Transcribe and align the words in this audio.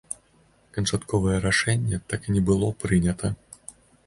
Канчатковае 0.77 1.35
рашэнне 1.47 2.01
так 2.15 2.21
і 2.29 2.35
не 2.39 2.43
было 2.49 2.71
прынята. 2.81 3.33